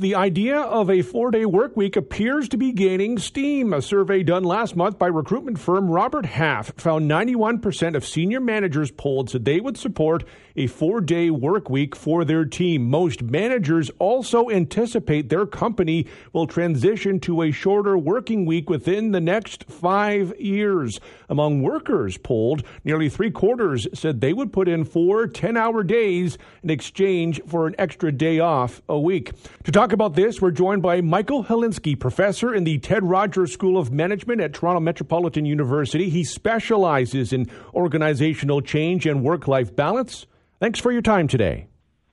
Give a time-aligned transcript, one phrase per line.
[0.00, 3.72] The idea of a four day work week appears to be gaining steam.
[3.72, 8.92] A survey done last month by recruitment firm Robert Half found 91% of senior managers
[8.92, 10.22] polled said they would support
[10.54, 12.88] a four day work week for their team.
[12.88, 19.20] Most managers also anticipate their company will transition to a shorter working week within the
[19.20, 21.00] next five years.
[21.28, 26.38] Among workers polled, nearly three quarters said they would put in four 10 hour days
[26.62, 29.32] in exchange for an extra day off a week.
[29.64, 33.54] To talk talk about this, we're joined by Michael Halinski, professor in the Ted Rogers
[33.54, 36.10] School of Management at Toronto Metropolitan University.
[36.10, 40.26] He specializes in organizational change and work life balance.
[40.60, 41.68] Thanks for your time today.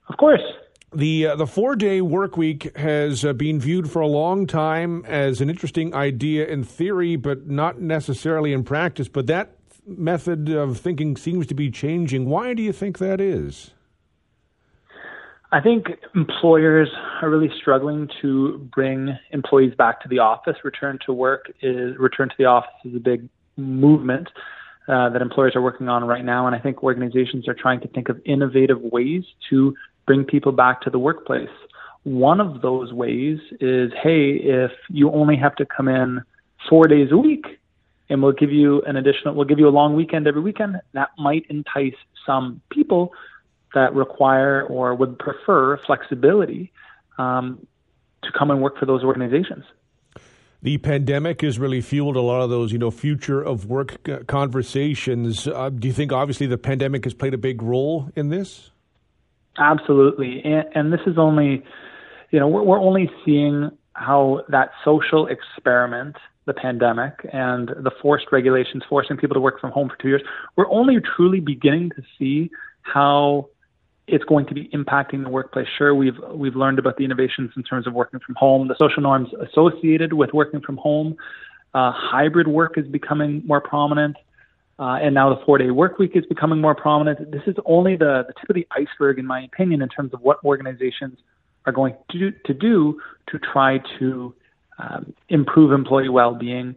[0.08, 0.40] Of course.
[0.94, 5.04] The, uh, the four day work week has uh, been viewed for a long time
[5.06, 9.10] as an interesting idea in theory, but not necessarily in practice.
[9.10, 12.30] But that method of thinking seems to be changing.
[12.30, 13.72] Why do you think that is?
[15.56, 16.90] I think employers
[17.22, 20.58] are really struggling to bring employees back to the office.
[20.66, 24.28] Return to work is return to the office is a big movement
[24.90, 27.88] uh, that employers are working on right now, and I think organizations are trying to
[27.88, 29.74] think of innovative ways to
[30.06, 31.48] bring people back to the workplace.
[32.04, 36.22] One of those ways is, hey, if you only have to come in
[36.70, 37.46] four days a week,
[38.10, 40.82] and we'll give you an additional, we'll give you a long weekend every weekend.
[40.92, 43.14] That might entice some people
[43.76, 46.72] that require or would prefer flexibility
[47.20, 47.66] um,
[48.24, 49.64] to come and work for those organizations.
[50.64, 55.48] The pandemic has really fueled a lot of those, you know, future of work conversations.
[55.48, 58.72] Uh, do you think, obviously, the pandemic has played a big role in this?
[59.60, 61.64] Absolutely, and, and this is only,
[62.32, 66.16] you know, we're, we're only seeing how that social experiment,
[66.46, 70.24] the pandemic, and the forced regulations forcing people to work from home for two years,
[70.56, 72.50] we're only truly beginning to see
[72.82, 73.48] how
[74.08, 75.68] it's going to be impacting the workplace.
[75.78, 79.02] Sure, we've we've learned about the innovations in terms of working from home, the social
[79.02, 81.16] norms associated with working from home.
[81.74, 84.16] Uh, hybrid work is becoming more prominent,
[84.80, 87.32] uh, and now the four-day work week is becoming more prominent.
[87.32, 90.22] This is only the, the tip of the iceberg, in my opinion, in terms of
[90.22, 91.18] what organizations
[91.66, 94.34] are going to do to, do to try to
[94.78, 96.76] um, improve employee well-being,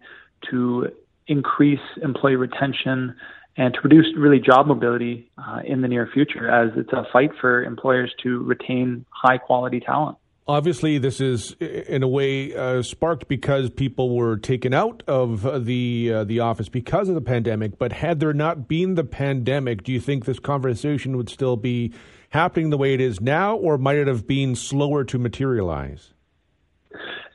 [0.50, 0.90] to
[1.26, 3.14] increase employee retention,
[3.58, 7.30] and to reduce really job mobility uh, in the near future as it's a fight
[7.40, 10.16] for employers to retain high quality talent.
[10.46, 16.10] Obviously, this is in a way uh, sparked because people were taken out of the
[16.10, 17.78] uh, the office because of the pandemic.
[17.78, 21.92] But had there not been the pandemic, do you think this conversation would still be
[22.30, 26.14] happening the way it is now, or might it have been slower to materialize?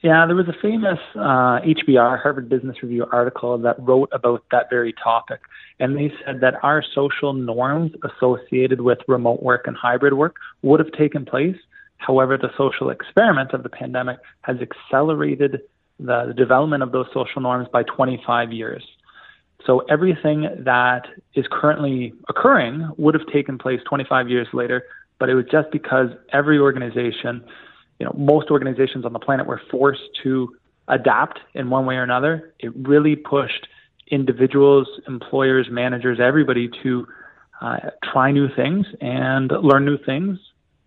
[0.04, 4.70] Yeah, there was a famous uh, HBR, Harvard Business Review article that wrote about that
[4.70, 5.40] very topic.
[5.80, 10.82] And they said that our social norms associated with remote work and hybrid work would
[10.82, 11.56] have taken place.
[12.00, 15.62] However, the social experiment of the pandemic has accelerated
[16.00, 18.84] the, the development of those social norms by 25 years.
[19.66, 21.04] So everything that
[21.34, 24.84] is currently occurring would have taken place 25 years later,
[25.18, 27.46] but it was just because every organization
[28.00, 30.56] you know, most organizations on the planet were forced to
[30.88, 32.54] adapt in one way or another.
[32.60, 33.68] It really pushed
[34.08, 37.08] individuals, employers, managers, everybody to
[37.62, 37.78] uh,
[38.12, 40.38] try new things and learn new things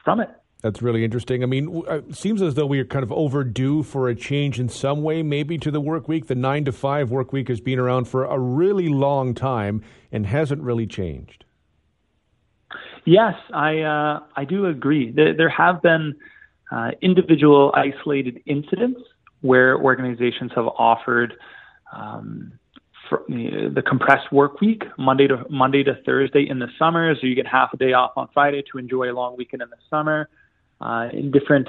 [0.05, 0.29] from it.
[0.63, 1.43] That's really interesting.
[1.43, 4.59] I mean, uh, it seems as though we are kind of overdue for a change
[4.59, 6.27] in some way, maybe to the work week.
[6.27, 10.27] The nine to five work week has been around for a really long time and
[10.27, 11.45] hasn't really changed.
[13.05, 15.13] Yes, I uh, I do agree.
[15.13, 16.17] There, there have been
[16.71, 19.01] uh, individual isolated incidents
[19.43, 21.35] where organizations have offered
[21.93, 22.53] um,
[23.11, 27.47] the compressed work week, Monday to Monday to Thursday in the summer, so you get
[27.47, 30.29] half a day off on Friday to enjoy a long weekend in the summer.
[30.81, 31.69] Uh, in different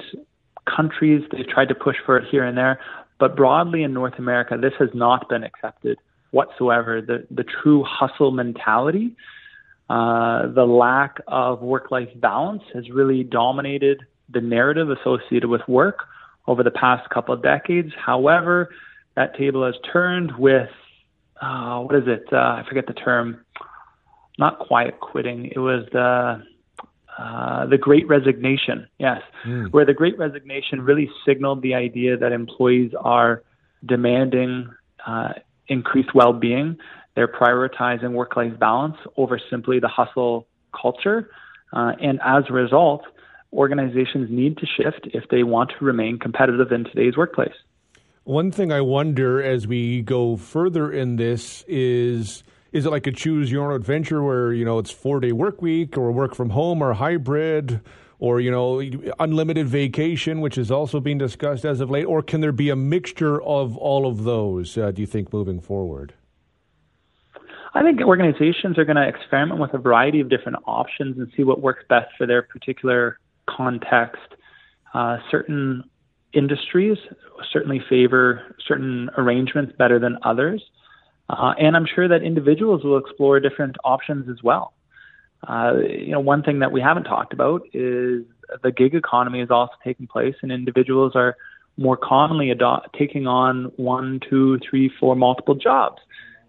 [0.66, 2.80] countries, they've tried to push for it here and there,
[3.18, 5.98] but broadly in North America, this has not been accepted
[6.32, 7.00] whatsoever.
[7.00, 9.16] The the true hustle mentality,
[9.88, 16.00] uh, the lack of work life balance has really dominated the narrative associated with work
[16.46, 17.92] over the past couple of decades.
[17.96, 18.70] However,
[19.16, 20.70] that table has turned with
[21.40, 22.24] uh, what is it?
[22.32, 23.44] Uh, I forget the term.
[24.38, 25.46] Not quiet quitting.
[25.46, 26.42] It was the
[27.18, 28.86] uh, the Great Resignation.
[28.98, 29.72] Yes, mm.
[29.72, 33.42] where the Great Resignation really signaled the idea that employees are
[33.84, 34.68] demanding
[35.04, 35.30] uh,
[35.66, 36.76] increased well-being.
[37.16, 40.46] They're prioritizing work-life balance over simply the hustle
[40.80, 41.30] culture,
[41.72, 43.02] uh, and as a result,
[43.52, 47.54] organizations need to shift if they want to remain competitive in today's workplace.
[48.24, 53.12] One thing I wonder as we go further in this is is it like a
[53.12, 56.50] choose your own adventure where you know it's four day work week or work from
[56.50, 57.80] home or hybrid
[58.18, 58.82] or you know
[59.18, 62.76] unlimited vacation, which is also being discussed as of late, or can there be a
[62.76, 64.76] mixture of all of those?
[64.76, 66.12] Uh, do you think moving forward?
[67.74, 71.44] I think organizations are going to experiment with a variety of different options and see
[71.44, 73.18] what works best for their particular
[73.56, 74.34] context.
[74.94, 75.84] Uh, certain
[76.32, 76.98] industries
[77.52, 80.62] certainly favor certain arrangements better than others.
[81.30, 84.72] Uh, and I'm sure that individuals will explore different options as well.
[85.46, 88.24] Uh, you know, one thing that we haven't talked about is
[88.62, 91.36] the gig economy is also taking place, and individuals are
[91.76, 92.52] more commonly
[92.98, 96.02] taking on one, two, three, four multiple jobs.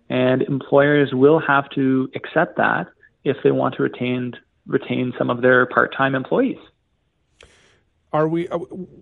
[0.09, 2.87] And employers will have to accept that
[3.23, 4.33] if they want to retain
[4.65, 6.59] retain some of their part-time employees.
[8.11, 8.57] Are we uh,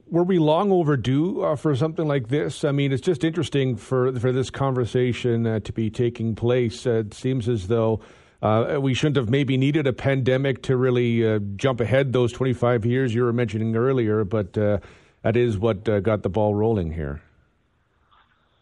[0.07, 2.65] were we long overdue uh, for something like this?
[2.65, 6.85] I mean, it's just interesting for for this conversation uh, to be taking place.
[6.85, 8.01] Uh, it seems as though
[8.41, 12.85] uh, we shouldn't have maybe needed a pandemic to really uh, jump ahead those 25
[12.85, 17.21] years you were mentioning earlier, but that is what got the ball rolling here.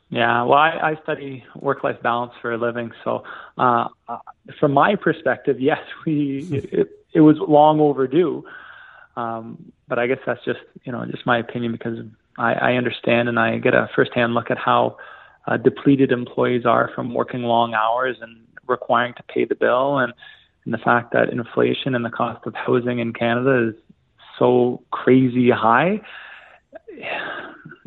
[0.09, 3.24] Yeah, well, I, I study work-life balance for a living, so
[3.57, 8.45] from my perspective, yes, we it, it was long overdue.
[9.18, 12.00] Um, but I guess that's just you know just my opinion because
[12.38, 14.98] I, I understand and I get a firsthand look at how
[15.48, 20.14] uh, depleted employees are from working long hours and requiring to pay the bill and
[20.66, 23.76] and the fact that inflation and the cost of housing in Canada is
[24.40, 26.02] so crazy high.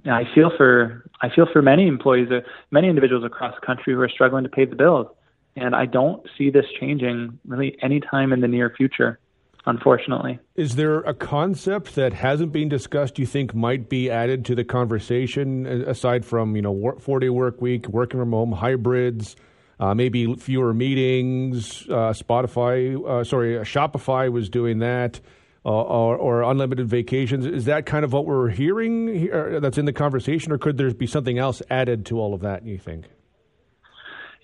[0.07, 2.41] I feel for I feel for many employees, uh,
[2.71, 5.09] many individuals across the country who are struggling to pay the bills,
[5.57, 9.19] and I don't see this changing really anytime in the near future
[9.67, 10.39] unfortunately.
[10.55, 14.65] Is there a concept that hasn't been discussed you think might be added to the
[14.65, 19.37] conversation aside from, you know, four day work week, working from home, hybrids,
[19.81, 21.87] uh, maybe fewer meetings?
[21.89, 25.21] Uh, Spotify, uh, sorry, uh, Shopify was doing that.
[25.67, 27.45] Uh, or, or, unlimited vacations.
[27.45, 30.95] Is that kind of what we're hearing here, that's in the conversation, or could there
[30.95, 33.07] be something else added to all of that, you think?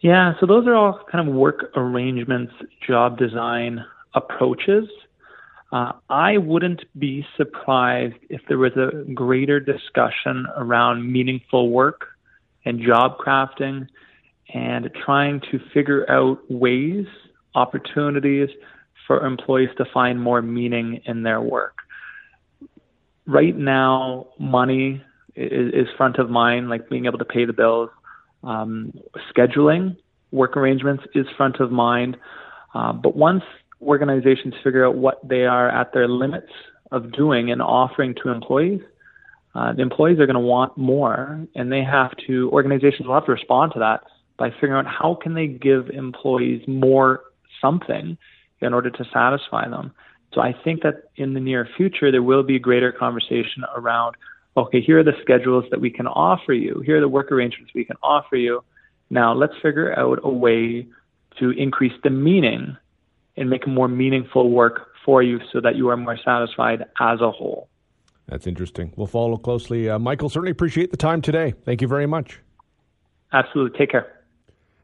[0.03, 2.53] Yeah, so those are all kind of work arrangements,
[2.87, 3.83] job design
[4.15, 4.87] approaches
[5.75, 12.07] uh, I wouldn't be surprised if there was a greater discussion around meaningful work
[12.65, 13.89] and job crafting
[14.55, 17.07] and trying to figure out ways,
[17.57, 18.51] opportunities
[19.09, 21.79] for employees to find more meaning in their work.
[23.27, 25.03] Right now, money
[25.35, 27.91] is, is front of mind, like being able to pay the bills.
[28.45, 28.93] Um,
[29.37, 29.97] scheduling,
[30.31, 32.17] work arrangements is front of mind.
[32.75, 33.43] Uh, but once
[33.85, 36.51] organizations figure out what they are at their limits
[36.91, 38.81] of doing and offering to employees,
[39.55, 42.51] uh, the employees are going to want more, and they have to.
[42.51, 44.03] Organizations will have to respond to that
[44.37, 47.21] by figuring out how can they give employees more
[47.61, 48.19] something
[48.61, 49.93] in order to satisfy them.
[50.33, 54.17] So I think that in the near future there will be a greater conversation around.
[54.57, 56.83] Okay, here are the schedules that we can offer you.
[56.85, 58.65] Here are the work arrangements we can offer you.
[59.11, 60.87] Now let's figure out a way
[61.39, 62.77] to increase the meaning
[63.37, 67.31] and make more meaningful work for you so that you are more satisfied as a
[67.31, 67.69] whole.
[68.27, 68.93] That's interesting.
[68.97, 69.89] We'll follow closely.
[69.89, 71.55] Uh, Michael, certainly appreciate the time today.
[71.65, 72.41] Thank you very much.
[73.33, 73.79] Absolutely.
[73.79, 74.11] Take care.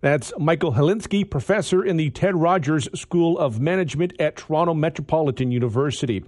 [0.03, 6.25] That's Michael Halinski, professor in the Ted Rogers School of Management at Toronto Metropolitan University.